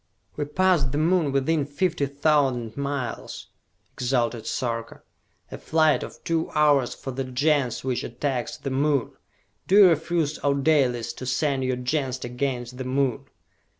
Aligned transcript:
"We 0.35 0.45
pass 0.45 0.83
the 0.83 0.97
Moon 0.97 1.31
within 1.31 1.63
fifty 1.63 2.07
thousand 2.07 2.75
miles!" 2.75 3.49
exulted 3.93 4.47
Sarka. 4.47 5.03
"A 5.51 5.59
flight 5.59 6.01
of 6.01 6.23
two 6.23 6.49
hours 6.55 6.95
for 6.95 7.11
the 7.11 7.23
Gens 7.23 7.83
which 7.83 8.03
attacks 8.03 8.57
the 8.57 8.71
Moon! 8.71 9.11
Do 9.67 9.75
you 9.75 9.89
refuse, 9.89 10.39
O 10.43 10.55
Dalis, 10.55 11.13
to 11.13 11.27
send 11.27 11.65
your 11.65 11.75
Gens 11.75 12.25
against 12.25 12.79
the 12.79 12.83
Moon?" 12.83 13.25